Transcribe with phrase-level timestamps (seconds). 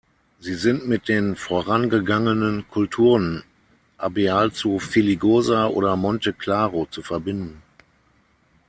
[0.39, 3.43] Sie sind mit den vorangegangenen Kulturen
[3.99, 7.61] Abealzu-Filigosa oder Monte-Claro zu verbinden.